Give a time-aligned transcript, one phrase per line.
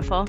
[0.00, 0.28] Beautiful.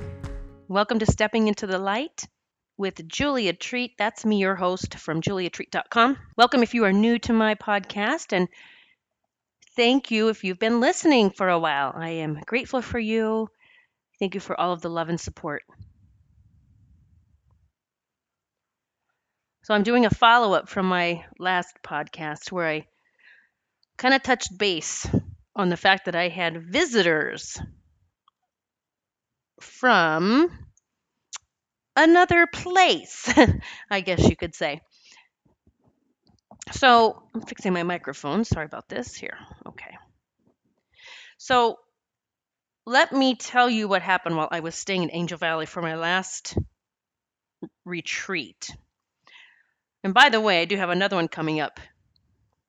[0.68, 2.28] Welcome to Stepping into the Light
[2.76, 3.92] with Julia Treat.
[3.96, 6.18] That's me, your host from juliatreat.com.
[6.36, 8.48] Welcome if you are new to my podcast, and
[9.74, 11.90] thank you if you've been listening for a while.
[11.96, 13.48] I am grateful for you.
[14.18, 15.62] Thank you for all of the love and support.
[19.62, 22.86] So, I'm doing a follow up from my last podcast where I
[23.96, 25.08] kind of touched base
[25.56, 27.58] on the fact that I had visitors
[29.62, 30.50] from
[31.96, 33.32] another place,
[33.90, 34.80] I guess you could say.
[36.72, 38.44] So I'm fixing my microphone.
[38.44, 39.38] Sorry about this here.
[39.66, 39.96] Okay.
[41.38, 41.78] So
[42.86, 45.96] let me tell you what happened while I was staying in Angel Valley for my
[45.96, 46.56] last
[47.84, 48.70] retreat.
[50.04, 51.78] And by the way, I do have another one coming up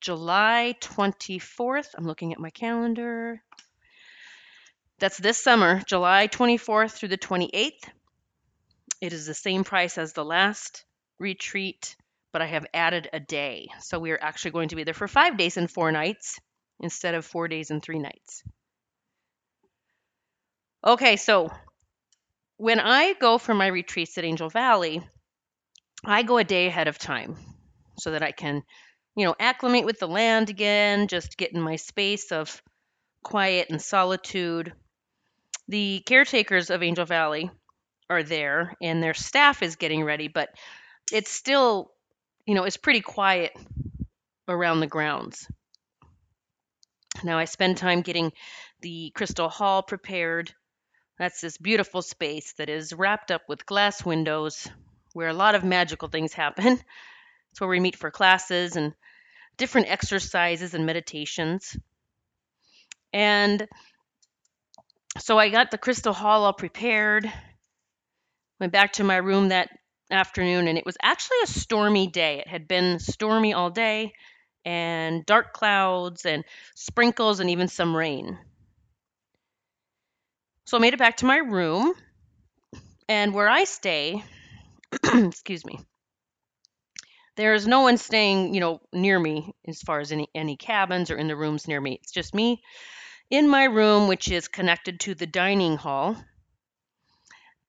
[0.01, 1.89] July 24th.
[1.97, 3.41] I'm looking at my calendar.
[5.03, 7.73] That's this summer, July 24th through the 28th.
[9.01, 10.85] It is the same price as the last
[11.19, 11.97] retreat,
[12.31, 13.67] but I have added a day.
[13.81, 16.39] So we are actually going to be there for five days and four nights
[16.79, 18.43] instead of four days and three nights.
[20.87, 21.51] Okay, so
[22.55, 25.05] when I go for my retreats at Angel Valley,
[26.05, 27.35] I go a day ahead of time
[27.99, 28.63] so that I can,
[29.17, 32.61] you know, acclimate with the land again, just get in my space of
[33.21, 34.71] quiet and solitude.
[35.67, 37.49] The caretakers of Angel Valley
[38.09, 40.49] are there and their staff is getting ready, but
[41.11, 41.91] it's still,
[42.45, 43.53] you know, it's pretty quiet
[44.47, 45.47] around the grounds.
[47.23, 48.33] Now I spend time getting
[48.81, 50.53] the crystal hall prepared.
[51.17, 54.67] That's this beautiful space that is wrapped up with glass windows
[55.13, 56.79] where a lot of magical things happen.
[57.51, 58.95] It's where we meet for classes and
[59.57, 61.77] different exercises and meditations.
[63.13, 63.67] And
[65.19, 67.31] so I got the crystal hall all prepared
[68.59, 69.69] Went back to my room that
[70.09, 72.39] afternoon, and it was actually a stormy day.
[72.39, 74.13] It had been stormy all day,
[74.63, 78.37] and dark clouds, and sprinkles, and even some rain.
[80.65, 81.93] So I made it back to my room,
[83.09, 84.23] and where I stay,
[85.03, 85.79] excuse me,
[87.35, 91.17] there's no one staying, you know, near me as far as any any cabins or
[91.17, 91.99] in the rooms near me.
[92.01, 92.61] It's just me
[93.33, 96.15] in my room, which is connected to the dining hall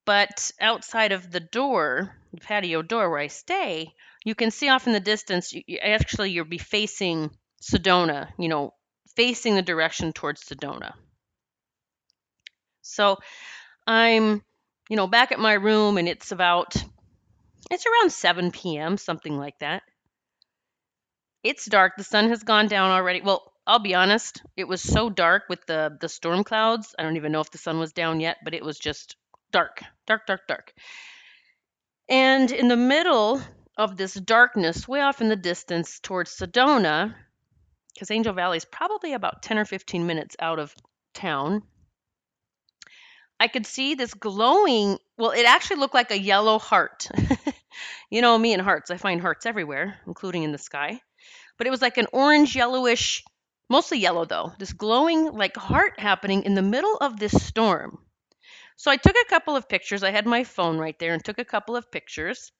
[0.04, 3.94] but outside of the door, the patio door where I stay,
[4.24, 7.30] you can see off in the distance, you, you, actually, you'll be facing
[7.62, 8.74] Sedona, you know,
[9.16, 10.92] facing the direction towards Sedona.
[12.82, 13.18] So
[13.86, 14.42] I'm,
[14.90, 16.74] you know, back at my room and it's about,
[17.70, 19.82] it's around 7 p.m., something like that.
[21.42, 21.94] It's dark.
[21.96, 23.22] The sun has gone down already.
[23.22, 26.94] Well, I'll be honest, it was so dark with the the storm clouds.
[26.98, 29.16] I don't even know if the sun was down yet, but it was just
[29.52, 30.74] dark, dark, dark, dark.
[32.08, 33.40] And in the middle
[33.76, 37.14] of this darkness, way off in the distance towards Sedona,
[37.94, 40.74] because Angel Valley is probably about 10 or 15 minutes out of
[41.14, 41.62] town,
[43.40, 47.08] I could see this glowing, well, it actually looked like a yellow heart.
[48.10, 51.00] you know me and hearts, I find hearts everywhere, including in the sky.
[51.56, 53.24] But it was like an orange yellowish,
[53.68, 57.98] mostly yellow though, this glowing like heart happening in the middle of this storm.
[58.76, 60.02] So I took a couple of pictures.
[60.02, 62.50] I had my phone right there and took a couple of pictures.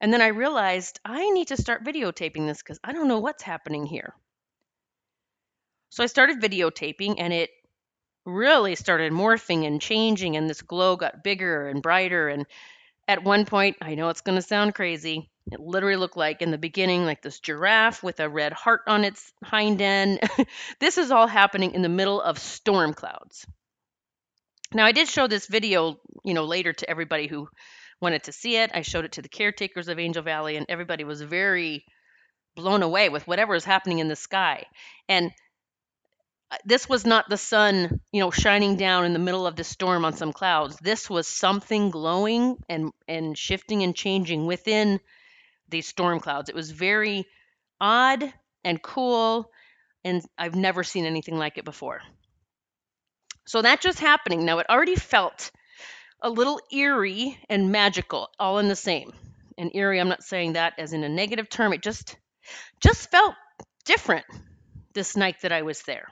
[0.00, 3.42] And then I realized I need to start videotaping this because I don't know what's
[3.42, 4.14] happening here.
[5.90, 7.50] So I started videotaping and it
[8.24, 12.46] really started morphing and changing and this glow got bigger and brighter and
[13.08, 15.30] at one point, I know it's going to sound crazy.
[15.50, 19.04] It literally looked like in the beginning, like this giraffe with a red heart on
[19.04, 20.20] its hind end.
[20.80, 23.46] this is all happening in the middle of storm clouds.
[24.74, 27.48] Now, I did show this video, you know, later to everybody who
[28.00, 28.70] wanted to see it.
[28.74, 31.84] I showed it to the caretakers of Angel Valley, and everybody was very
[32.54, 34.66] blown away with whatever is happening in the sky.
[35.08, 35.32] And
[36.50, 39.64] uh, this was not the sun, you know, shining down in the middle of the
[39.64, 40.76] storm on some clouds.
[40.76, 45.00] This was something glowing and and shifting and changing within
[45.68, 46.48] these storm clouds.
[46.48, 47.26] It was very
[47.80, 48.32] odd
[48.64, 49.50] and cool,
[50.04, 52.00] and I've never seen anything like it before.
[53.46, 54.44] So that just happening.
[54.44, 55.50] Now, it already felt
[56.20, 59.12] a little eerie and magical all in the same.
[59.56, 61.72] And eerie, I'm not saying that as in a negative term.
[61.72, 62.16] It just
[62.80, 63.34] just felt
[63.84, 64.26] different
[64.94, 66.08] this night that I was there.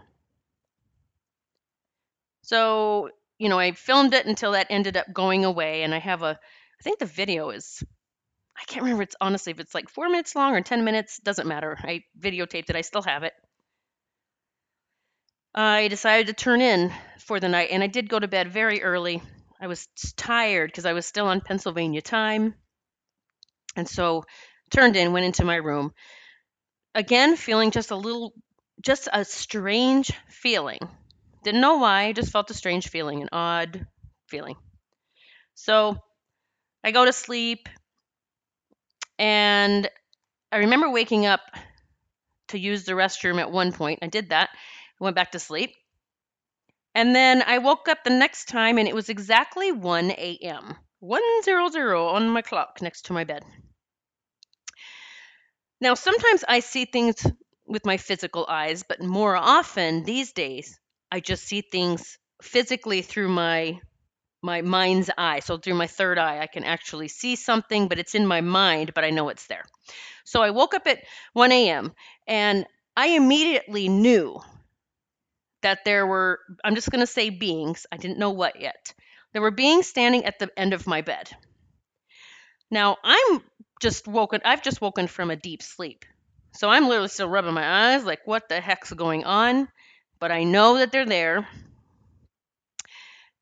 [2.42, 6.22] So, you know, I filmed it until that ended up going away and I have
[6.22, 6.38] a
[6.78, 7.82] I think the video is
[8.58, 11.46] I can't remember it's honestly if it's like 4 minutes long or 10 minutes, doesn't
[11.46, 11.76] matter.
[11.80, 12.76] I videotaped it.
[12.76, 13.34] I still have it.
[15.54, 18.82] I decided to turn in for the night, and I did go to bed very
[18.82, 19.22] early.
[19.60, 22.54] I was tired because I was still on Pennsylvania time.
[23.74, 24.24] And so
[24.70, 25.92] turned in, went into my room.
[26.94, 28.32] Again, feeling just a little,
[28.82, 30.80] just a strange feeling.
[31.42, 33.86] Didn't know why, just felt a strange feeling, an odd
[34.28, 34.56] feeling.
[35.54, 35.96] So
[36.84, 37.68] I go to sleep,
[39.18, 39.88] and
[40.52, 41.40] I remember waking up
[42.48, 44.00] to use the restroom at one point.
[44.02, 44.50] I did that,
[45.00, 45.74] went back to sleep.
[46.94, 50.76] And then I woke up the next time, and it was exactly 1 a.m.
[51.00, 53.44] 100 on my clock next to my bed.
[55.80, 57.26] Now, sometimes I see things
[57.66, 60.78] with my physical eyes, but more often these days,
[61.12, 63.78] I just see things physically through my
[64.46, 65.40] my mind's eye.
[65.40, 68.94] So through my third eye, I can actually see something, but it's in my mind,
[68.94, 69.64] but I know it's there.
[70.24, 71.02] So I woke up at
[71.34, 71.92] 1 a.m.
[72.26, 72.64] and
[72.96, 74.40] I immediately knew
[75.62, 78.94] that there were, I'm just going to say beings, I didn't know what yet.
[79.32, 81.28] There were beings standing at the end of my bed.
[82.70, 83.42] Now, I'm
[83.82, 86.04] just woken, I've just woken from a deep sleep.
[86.52, 89.68] So I'm literally still rubbing my eyes, like, what the heck's going on?
[90.18, 91.46] But I know that they're there.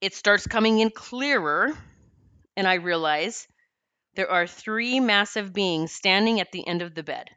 [0.04, 1.72] It starts coming in clearer,
[2.58, 3.48] and I realize
[4.16, 7.30] there are three massive beings standing at the end of the bed.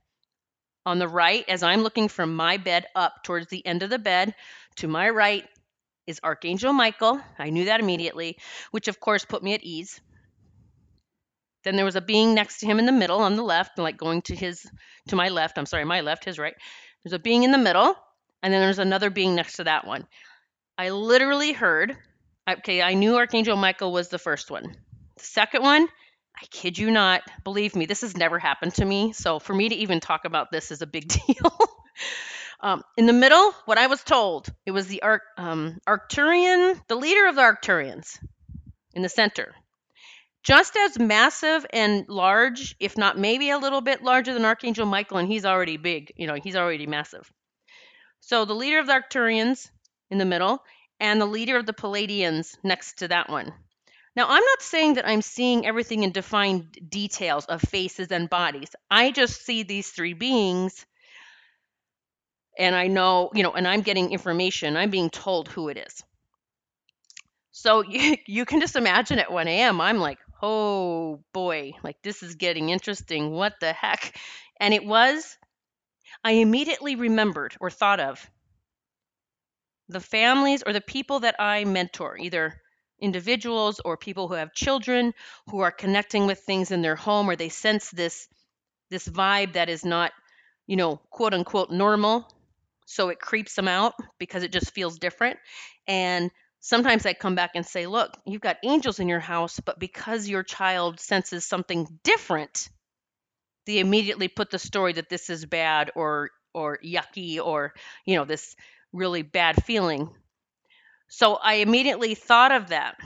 [0.86, 3.98] On the right, as I'm looking from my bed up towards the end of the
[3.98, 4.36] bed,
[4.76, 5.46] to my right
[6.08, 7.22] is Archangel Michael.
[7.40, 8.38] I knew that immediately,
[8.72, 10.02] which of course put me at ease.
[11.64, 13.96] Then there was a being next to him in the middle on the left, like
[13.96, 14.66] going to his
[15.08, 15.58] to my left.
[15.58, 16.56] I'm sorry, my left, his right.
[17.06, 17.96] There's a being in the middle,
[18.44, 20.06] and then there's another being next to that one.
[20.78, 21.96] I literally heard
[22.48, 24.76] okay, I knew Archangel Michael was the first one.
[25.18, 25.88] The second one,
[26.36, 29.14] I kid you not, believe me, this has never happened to me.
[29.14, 31.60] So for me to even talk about this is a big deal.
[32.60, 36.96] um, in the middle, what I was told, it was the Arc, um, Arcturian, the
[36.96, 38.20] leader of the Arcturians
[38.94, 39.54] in the center.
[40.44, 45.18] Just as massive and large, if not maybe a little bit larger than Archangel Michael,
[45.18, 47.30] and he's already big, you know, he's already massive.
[48.22, 49.70] So the leader of the Arcturians
[50.10, 50.64] in the middle,
[51.00, 53.54] and the leader of the Pleiadians next to that one.
[54.16, 58.70] Now, I'm not saying that I'm seeing everything in defined details of faces and bodies.
[58.90, 60.86] I just see these three beings
[62.58, 64.76] and I know, you know, and I'm getting information.
[64.76, 66.04] I'm being told who it is.
[67.52, 72.24] So you, you can just imagine at 1 a.m., I'm like, oh boy, like this
[72.24, 73.32] is getting interesting.
[73.32, 74.18] What the heck?
[74.60, 75.38] And it was,
[76.24, 78.28] I immediately remembered or thought of
[79.90, 82.62] the families or the people that I mentor, either
[83.00, 85.14] individuals or people who have children
[85.50, 88.28] who are connecting with things in their home or they sense this
[88.90, 90.12] this vibe that is not,
[90.66, 92.28] you know, quote unquote normal.
[92.86, 95.38] So it creeps them out because it just feels different.
[95.88, 99.78] And sometimes I come back and say, look, you've got angels in your house, but
[99.80, 102.70] because your child senses something different,
[103.66, 107.74] they immediately put the story that this is bad or or yucky or
[108.06, 108.56] you know this
[108.98, 110.10] really bad feeling.
[111.10, 112.98] So I immediately thought of that.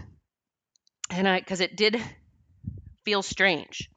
[1.09, 2.01] And I, because it did
[3.05, 3.89] feel strange.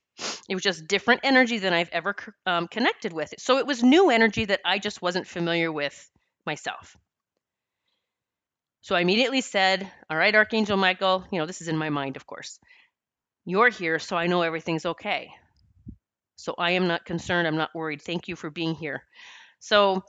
[0.48, 2.14] It was just different energy than I've ever
[2.46, 3.34] um, connected with.
[3.38, 6.10] So it was new energy that I just wasn't familiar with
[6.46, 6.96] myself.
[8.82, 12.16] So I immediately said, All right, Archangel Michael, you know, this is in my mind,
[12.16, 12.58] of course.
[13.46, 15.30] You're here, so I know everything's okay.
[16.36, 17.46] So I am not concerned.
[17.46, 18.02] I'm not worried.
[18.02, 19.02] Thank you for being here.
[19.60, 20.04] So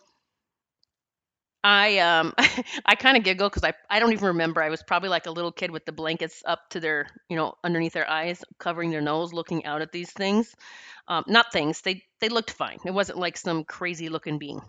[1.65, 2.33] I um
[2.85, 4.61] I kind of giggle because I I don't even remember.
[4.61, 7.55] I was probably like a little kid with the blankets up to their you know
[7.63, 10.55] underneath their eyes, covering their nose, looking out at these things.
[11.07, 11.81] Um, not things.
[11.81, 12.77] They they looked fine.
[12.85, 14.61] It wasn't like some crazy looking being.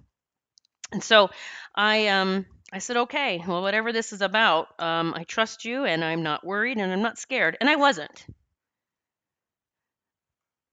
[0.92, 1.30] And so
[1.74, 6.04] I um I said, okay, well whatever this is about, um, I trust you, and
[6.04, 8.26] I'm not worried, and I'm not scared, and I wasn't.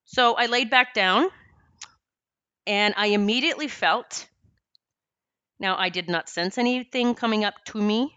[0.06, 1.30] So I laid back down,
[2.68, 4.28] and I immediately felt
[5.60, 8.16] now, I did not sense anything coming up to me.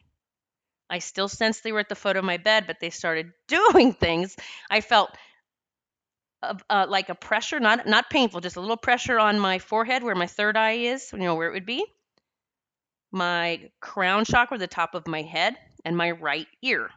[0.89, 3.93] I still sensed they were at the foot of my bed, but they started doing
[3.93, 4.37] things.
[4.71, 5.11] I felt
[6.43, 10.15] uh, like a pressure, not not painful, just a little pressure on my forehead where
[10.15, 11.85] my third eye is, you know, where it would be.
[13.13, 16.91] My crown chakra, the top of my head, and my right ear.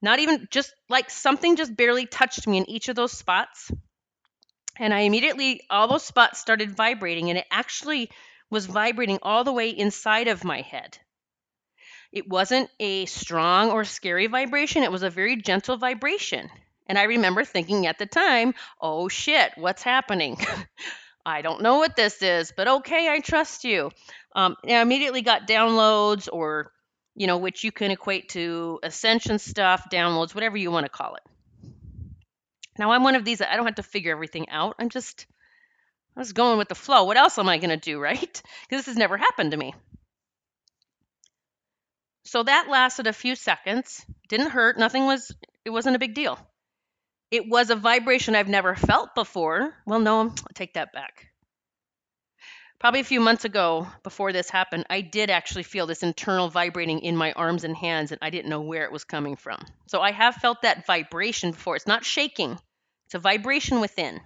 [0.00, 3.70] Not even just like something just barely touched me in each of those spots.
[4.78, 8.10] And I immediately, all those spots started vibrating, and it actually
[8.52, 10.98] was vibrating all the way inside of my head.
[12.12, 16.50] It wasn't a strong or scary vibration, it was a very gentle vibration.
[16.86, 20.36] And I remember thinking at the time, oh shit, what's happening?
[21.26, 23.90] I don't know what this is, but okay, I trust you.
[24.36, 26.72] Um, and I immediately got downloads or
[27.14, 31.16] you know, which you can equate to ascension stuff, downloads, whatever you want to call
[31.16, 31.22] it.
[32.78, 34.76] Now, I'm one of these that I don't have to figure everything out.
[34.78, 35.26] I'm just,
[36.16, 37.04] I was going with the flow.
[37.04, 38.20] What else am I going to do, right?
[38.20, 39.74] Because this has never happened to me.
[42.24, 44.04] So that lasted a few seconds.
[44.28, 44.78] Didn't hurt.
[44.78, 46.38] Nothing was, it wasn't a big deal.
[47.30, 49.74] It was a vibration I've never felt before.
[49.86, 51.32] Well, no, I'll take that back.
[52.78, 56.98] Probably a few months ago, before this happened, I did actually feel this internal vibrating
[57.00, 59.64] in my arms and hands, and I didn't know where it was coming from.
[59.86, 61.76] So I have felt that vibration before.
[61.76, 62.58] It's not shaking,
[63.06, 64.20] it's a vibration within.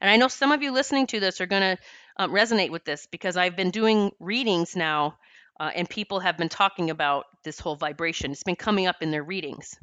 [0.00, 1.78] And I know some of you listening to this are going to
[2.16, 5.16] um, resonate with this because I've been doing readings now,
[5.58, 8.32] uh, and people have been talking about this whole vibration.
[8.32, 9.74] It's been coming up in their readings.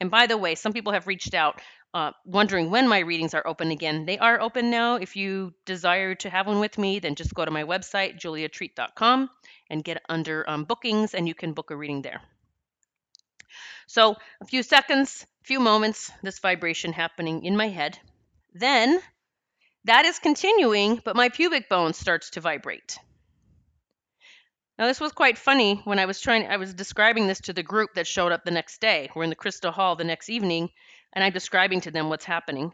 [0.00, 1.60] And by the way, some people have reached out
[1.94, 4.96] uh, wondering when my readings are open again, they are open now.
[4.96, 9.30] If you desire to have one with me, then just go to my website, juliatreat.com,
[9.68, 12.20] and get under um, bookings, and you can book a reading there.
[13.86, 17.98] So, a few seconds, few moments, this vibration happening in my head.
[18.54, 19.00] Then
[19.84, 22.98] that is continuing, but my pubic bone starts to vibrate.
[24.78, 27.62] Now, this was quite funny when I was trying, I was describing this to the
[27.62, 29.10] group that showed up the next day.
[29.14, 30.70] We're in the Crystal Hall the next evening,
[31.12, 32.72] and I'm describing to them what's happening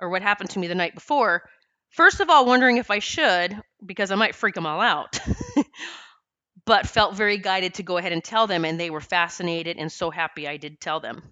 [0.00, 1.48] or what happened to me the night before.
[1.90, 5.18] First of all, wondering if I should because I might freak them all out,
[6.66, 9.90] but felt very guided to go ahead and tell them, and they were fascinated and
[9.90, 11.22] so happy I did tell them.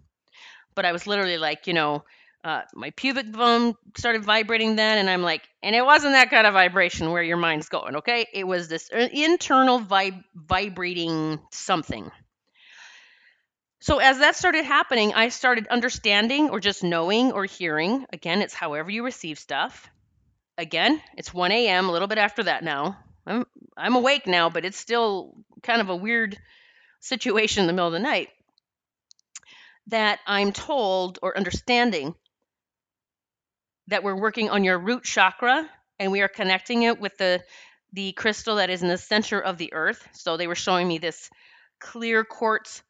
[0.74, 2.04] But I was literally like, you know,
[2.46, 6.46] uh, my pubic bone started vibrating then, and I'm like, and it wasn't that kind
[6.46, 8.24] of vibration where your mind's going, okay?
[8.32, 12.08] It was this internal vib- vibrating something.
[13.80, 18.06] So as that started happening, I started understanding or just knowing or hearing.
[18.12, 19.90] Again, it's however you receive stuff.
[20.56, 22.96] Again, it's 1 a.m., a little bit after that now.
[23.26, 23.44] I'm
[23.76, 25.34] I'm awake now, but it's still
[25.64, 26.38] kind of a weird
[27.00, 28.28] situation in the middle of the night
[29.88, 32.14] that I'm told or understanding
[33.88, 37.42] that we're working on your root chakra and we are connecting it with the
[37.92, 40.06] the crystal that is in the center of the earth.
[40.12, 41.30] So they were showing me this
[41.78, 42.82] clear quartz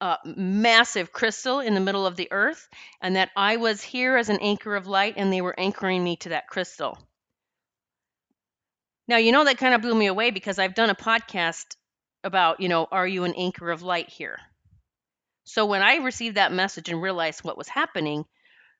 [0.00, 2.68] uh, massive crystal in the middle of the earth,
[3.00, 6.16] and that I was here as an anchor of light, and they were anchoring me
[6.16, 6.98] to that crystal.
[9.08, 11.76] Now, you know, that kind of blew me away because I've done a podcast
[12.22, 14.38] about, you know, are you an anchor of light here?
[15.44, 18.24] So when I received that message and realized what was happening,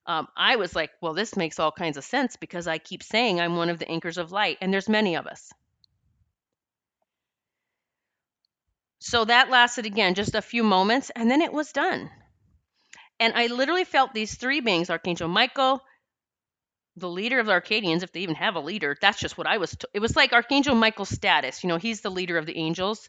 [0.06, 3.40] um, I was like, well, this makes all kinds of sense because I keep saying
[3.40, 5.52] I'm one of the anchors of light, and there's many of us.
[8.98, 12.10] So that lasted again just a few moments, and then it was done.
[13.20, 15.82] And I literally felt these three beings Archangel Michael,
[16.96, 19.58] the leader of the Arcturians, if they even have a leader, that's just what I
[19.58, 19.70] was.
[19.70, 21.64] T- it was like Archangel Michael's status.
[21.64, 23.08] You know, he's the leader of the angels.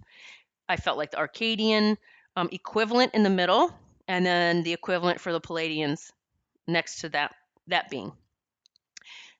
[0.67, 1.97] I felt like the Arcturian
[2.35, 3.73] um, equivalent in the middle,
[4.07, 6.11] and then the equivalent for the Pleiadians
[6.67, 7.35] next to that
[7.67, 8.11] that being.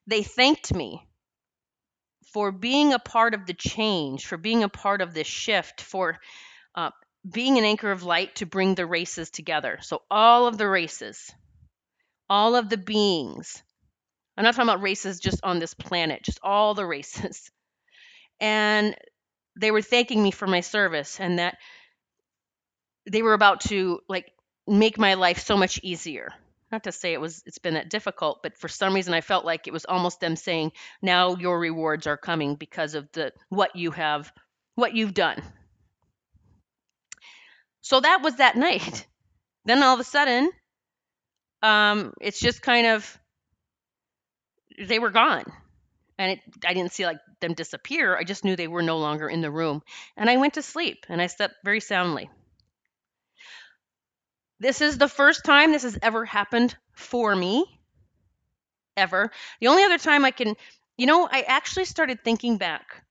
[0.08, 1.08] They thanked me
[2.34, 6.20] for being a part of the change, for being a part of this shift, for
[6.76, 6.92] uh,
[7.30, 9.80] being an anchor of light to bring the races together.
[9.82, 11.34] So, all of the races,
[12.30, 13.64] all of the beings,
[14.38, 17.52] I'm not talking about races just on this planet, just all the races.
[18.42, 18.96] And
[19.60, 21.58] they were thanking me for my service and that
[23.10, 24.32] they were about to like
[24.68, 26.34] make my life so much easier
[26.72, 29.46] not to say it was it's been that difficult but for some reason i felt
[29.46, 33.76] like it was almost them saying now your rewards are coming because of the what
[33.76, 34.32] you have
[34.76, 35.42] what you've done.
[37.82, 39.08] So that was that night.
[39.68, 40.52] Then all of a sudden
[41.64, 43.20] um it's just kind of
[44.78, 45.46] they were gone.
[46.20, 48.16] And it, i didn't see like them disappear.
[48.16, 49.82] I just knew they were no longer in the room.
[50.18, 52.30] And i went to sleep and i slept very soundly
[54.60, 57.66] this is the first time this has ever happened for me,
[58.96, 59.32] ever.
[59.60, 60.56] The only other time I can,
[60.98, 63.04] you know, I actually started thinking back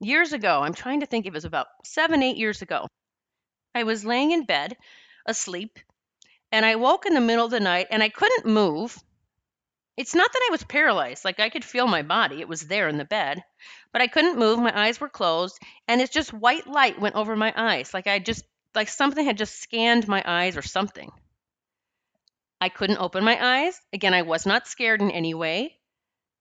[0.00, 0.60] years ago.
[0.62, 2.86] I'm trying to think it was about seven, eight years ago.
[3.74, 4.76] I was laying in bed,
[5.26, 5.78] asleep,
[6.50, 8.98] and I woke in the middle of the night and I couldn't move.
[9.96, 12.88] It's not that I was paralyzed, like I could feel my body, it was there
[12.88, 13.42] in the bed,
[13.92, 14.58] but I couldn't move.
[14.60, 18.20] My eyes were closed, and it's just white light went over my eyes, like I
[18.20, 18.44] just
[18.78, 21.12] like something had just scanned my eyes or something.
[22.60, 23.80] I couldn't open my eyes.
[23.92, 25.80] Again, I was not scared in any way.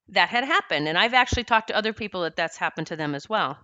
[0.10, 0.88] That had happened.
[0.88, 3.58] And I've actually talked to other people that that's happened to them as well.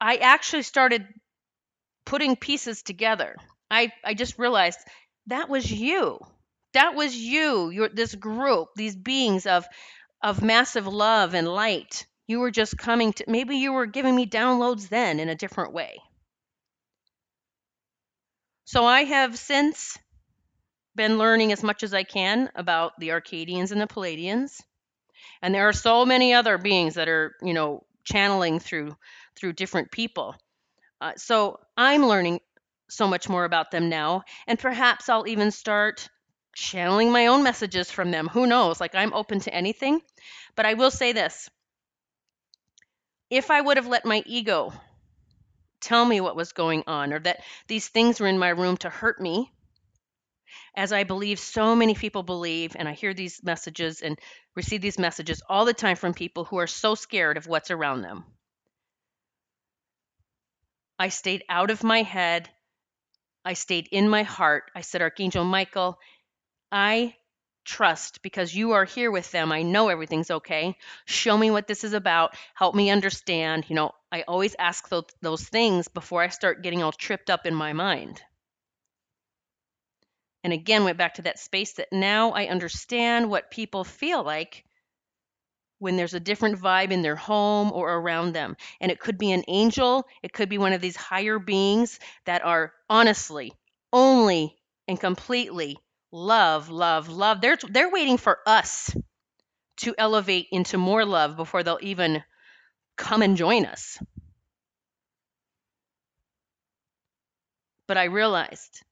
[0.00, 1.06] I actually started
[2.06, 3.36] putting pieces together.
[3.70, 4.78] I, I just realized
[5.26, 6.18] that was you.
[6.72, 7.70] That was you.
[7.70, 9.66] You're this group, these beings of
[10.22, 14.26] of massive love and light You were just coming to, maybe you were giving me
[14.26, 16.00] downloads then in a different way.
[18.66, 19.96] So I have since
[20.96, 24.60] been learning as much as I can about the Arcturians and the Pleiadians.
[25.40, 28.96] And there are so many other beings that are, you know, channeling through
[29.36, 30.34] through different people.
[31.00, 32.40] Uh, so I'm learning
[32.88, 36.08] so much more about them now, and perhaps I'll even start
[36.52, 38.26] channeling my own messages from them.
[38.26, 38.80] Who knows?
[38.80, 40.00] Like I'm open to anything.
[40.56, 41.48] But I will say this.
[43.30, 44.72] If I would have let my ego
[45.80, 48.90] tell me what was going on or that these things were in my room to
[48.90, 49.50] hurt me,
[50.76, 54.18] as I believe so many people believe, and I hear these messages and
[54.54, 58.02] receive these messages all the time from people who are so scared of what's around
[58.02, 58.24] them.
[60.98, 62.48] I stayed out of my head.
[63.44, 64.70] I stayed in my heart.
[64.74, 65.98] I said, Archangel Michael,
[66.72, 67.16] I
[67.66, 69.52] trust because you are here with them.
[69.52, 70.76] I know everything's okay.
[71.04, 72.34] Show me what this is about.
[72.54, 73.66] Help me understand.
[73.68, 77.44] You know, I always ask those, those things before I start getting all tripped up
[77.44, 78.22] in my mind.
[80.44, 84.64] And again, went back to that space that now I understand what people feel like
[85.78, 88.56] when there's a different vibe in their home or around them.
[88.80, 92.44] And it could be an angel, it could be one of these higher beings that
[92.44, 93.52] are honestly
[93.92, 94.56] only
[94.88, 95.76] and completely
[96.16, 97.40] love, love, love.
[97.40, 98.96] They're they're waiting for us
[99.78, 102.24] to elevate into more love before they'll even
[102.96, 103.98] come and join us.
[107.86, 108.82] But I realized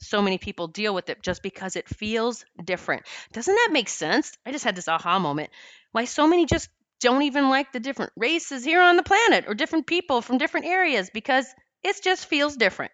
[0.00, 3.04] so many people deal with it just because it feels different.
[3.32, 4.36] Doesn't that make sense?
[4.44, 5.50] I just had this aha moment.
[5.92, 6.68] Why so many just
[7.00, 10.66] don't even like the different races here on the planet or different people from different
[10.66, 11.46] areas because
[11.82, 12.92] it just feels different.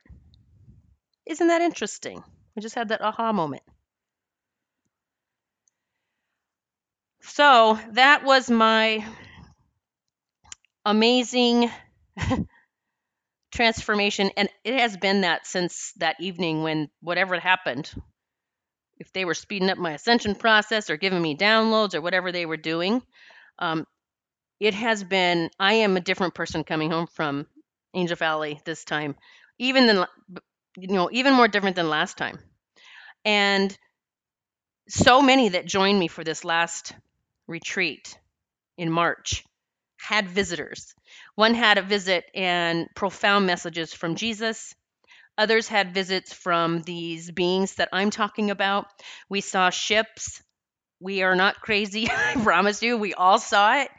[1.26, 2.22] Isn't that interesting?
[2.56, 3.62] I just had that aha moment.
[7.22, 9.06] So that was my
[10.84, 11.70] amazing
[13.52, 17.90] transformation and it has been that since that evening when whatever happened
[18.98, 22.46] if they were speeding up my ascension process or giving me downloads or whatever they
[22.46, 23.02] were doing
[23.58, 23.86] um,
[24.60, 27.46] it has been i am a different person coming home from
[27.94, 29.16] angel valley this time
[29.58, 30.06] even than
[30.76, 32.38] you know even more different than last time.
[33.24, 33.76] And
[34.88, 36.92] so many that joined me for this last
[37.50, 38.18] retreat
[38.78, 39.44] in march
[39.98, 40.94] had visitors.
[41.34, 44.74] One had a visit and profound messages from Jesus.
[45.36, 48.86] Others had visits from these beings that I'm talking about.
[49.28, 50.42] We saw ships.
[51.00, 52.96] We are not crazy, I promise you.
[52.96, 53.90] We all saw it.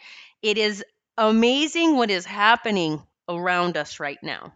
[0.41, 0.83] It is
[1.17, 4.53] amazing what is happening around us right now.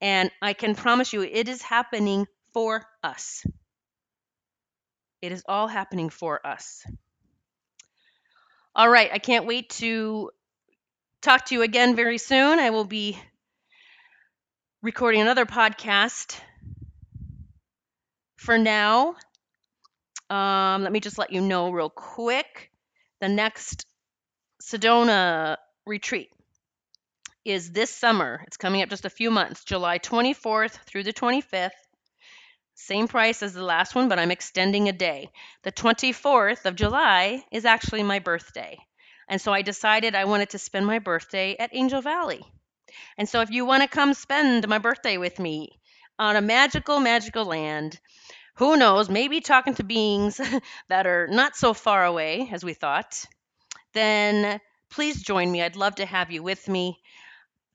[0.00, 3.44] And I can promise you, it is happening for us.
[5.20, 6.84] It is all happening for us.
[8.74, 10.30] All right, I can't wait to
[11.22, 12.58] talk to you again very soon.
[12.58, 13.18] I will be
[14.82, 16.38] recording another podcast.
[18.36, 19.16] For now,
[20.30, 22.70] um, let me just let you know real quick
[23.20, 23.84] the next
[24.62, 25.56] Sedona
[25.86, 26.30] retreat
[27.44, 28.42] is this summer.
[28.46, 31.70] It's coming up just a few months, July 24th through the 25th.
[32.86, 35.30] Same price as the last one, but I'm extending a day.
[35.64, 38.78] The 24th of July is actually my birthday.
[39.28, 42.42] And so I decided I wanted to spend my birthday at Angel Valley.
[43.18, 45.78] And so if you want to come spend my birthday with me
[46.18, 48.00] on a magical, magical land,
[48.56, 50.40] who knows, maybe talking to beings
[50.88, 53.24] that are not so far away as we thought,
[53.92, 54.58] then
[54.90, 55.62] please join me.
[55.62, 56.98] I'd love to have you with me.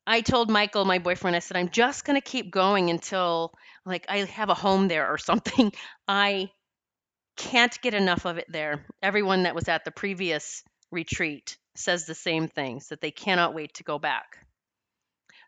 [0.07, 3.53] I told Michael, my boyfriend, I said, I'm just going to keep going until
[3.85, 5.71] like I have a home there or something.
[6.07, 6.51] I
[7.35, 8.85] can't get enough of it there.
[9.01, 13.73] Everyone that was at the previous retreat says the same things that they cannot wait
[13.75, 14.37] to go back.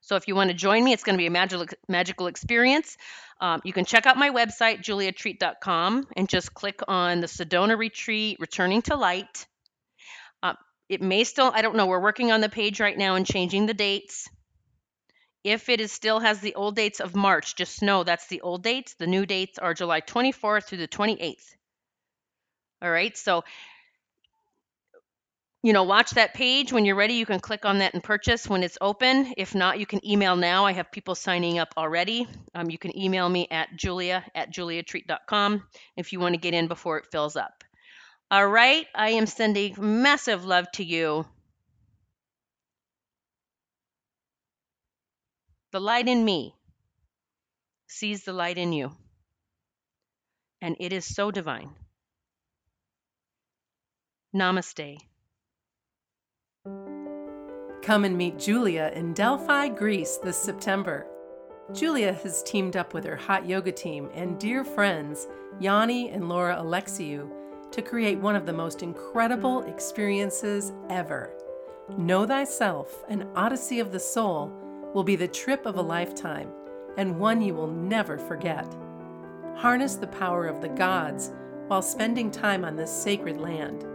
[0.01, 2.97] So if you want to join me, it's going to be a magical magical experience.
[3.41, 8.37] Um, you can check out my website, juliatreat.com, and just click on the Sedona Retreat,
[8.39, 9.45] Returning to Light.
[10.41, 10.53] Uh,
[10.87, 13.65] it may still, I don't know, we're working on the page right now and changing
[13.65, 14.29] the dates.
[15.43, 18.63] If it is still has the old dates of March, just know that's the old
[18.63, 18.95] dates.
[18.95, 21.55] The new dates are July 24th through the 28th.
[22.81, 23.43] All right, so
[25.63, 26.71] you know, watch that page.
[26.71, 29.33] When you're ready, you can click on that and purchase when it's open.
[29.37, 30.65] If not, you can email now.
[30.65, 32.27] I have people signing up already.
[32.53, 35.63] Um, you can email me at julia at juliatreat.com
[35.97, 37.63] if you want to get in before it fills up.
[38.29, 41.25] All right, I am sending massive love to you.
[45.77, 46.55] The light in me
[47.85, 48.93] sees the light in you,
[50.59, 51.69] and it is so divine.
[54.35, 54.97] Namaste.
[57.83, 61.05] Come and meet Julia in Delphi, Greece this September.
[61.73, 65.27] Julia has teamed up with her hot yoga team and dear friends,
[65.59, 67.29] Yanni and Laura Alexiou,
[67.71, 71.37] to create one of the most incredible experiences ever.
[71.99, 74.51] Know Thyself, an Odyssey of the Soul,
[74.93, 76.51] will be the trip of a lifetime
[76.97, 78.65] and one you will never forget.
[79.55, 81.31] Harness the power of the gods
[81.67, 83.85] while spending time on this sacred land.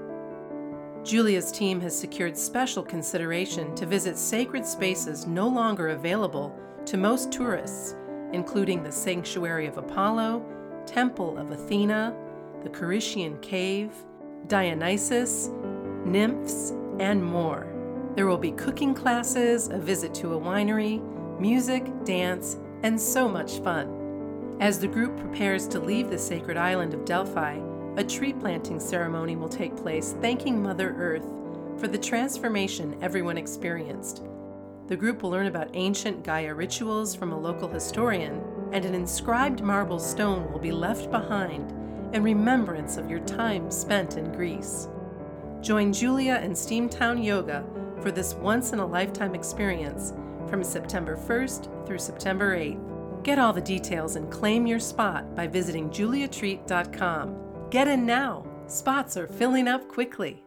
[1.04, 7.32] Julia's team has secured special consideration to visit sacred spaces no longer available to most
[7.32, 7.96] tourists,
[8.32, 10.44] including the Sanctuary of Apollo,
[10.86, 12.14] Temple of Athena,
[12.62, 13.92] the Corycian Cave,
[14.46, 15.50] Dionysus,
[16.04, 17.71] nymphs, and more.
[18.14, 21.00] There will be cooking classes, a visit to a winery,
[21.40, 24.58] music, dance, and so much fun.
[24.60, 27.58] As the group prepares to leave the sacred island of Delphi,
[27.96, 31.24] a tree planting ceremony will take place thanking Mother Earth
[31.78, 34.22] for the transformation everyone experienced.
[34.88, 39.62] The group will learn about ancient Gaia rituals from a local historian, and an inscribed
[39.62, 41.70] marble stone will be left behind
[42.14, 44.86] in remembrance of your time spent in Greece.
[45.62, 47.64] Join Julia and Steamtown Yoga
[48.02, 50.12] for this once in a lifetime experience
[50.48, 53.22] from September 1st through September 8th.
[53.22, 57.68] Get all the details and claim your spot by visiting juliatreat.com.
[57.70, 58.44] Get in now.
[58.66, 60.44] Spots are filling up quickly.